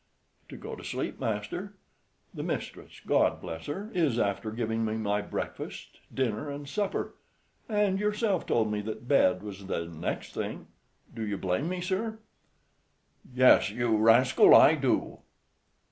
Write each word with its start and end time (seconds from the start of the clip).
"To 0.49 0.57
go 0.57 0.75
to 0.75 0.83
sleep, 0.83 1.19
master. 1.19 1.73
The 2.33 2.41
mistress, 2.41 2.99
God 3.05 3.39
bless 3.39 3.67
her, 3.67 3.91
is 3.93 4.17
after 4.17 4.49
giving 4.49 4.83
me 4.83 4.95
my 4.95 5.21
breakfast, 5.21 5.99
dinner, 6.11 6.49
and 6.49 6.67
supper, 6.67 7.13
and 7.69 7.99
yourself 7.99 8.47
told 8.47 8.71
me 8.71 8.81
that 8.81 9.07
bed 9.07 9.43
was 9.43 9.67
the 9.67 9.85
next 9.85 10.33
thing. 10.33 10.65
Do 11.13 11.21
you 11.23 11.37
blame 11.37 11.69
me, 11.69 11.81
sir?" 11.81 12.17
"Yes, 13.31 13.69
you 13.69 13.95
rascal, 13.95 14.55
I 14.55 14.73
do." 14.73 15.19